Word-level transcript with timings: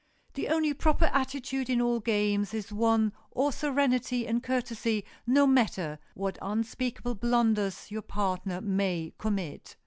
The 0.33 0.47
only 0.47 0.73
proper 0.73 1.11
attitude 1.13 1.69
in 1.69 1.79
all 1.79 1.99
games 1.99 2.55
is 2.55 2.73
one 2.73 3.13
or 3.29 3.51
serenity 3.51 4.25
and 4.25 4.41
courtesy 4.41 5.05
no 5.27 5.45
matter 5.45 5.99
what 6.15 6.39
unspeakable 6.41 7.13
blunders 7.13 7.91
your 7.91 8.01
partner 8.01 8.61
may 8.61 9.13
commit. 9.19 9.75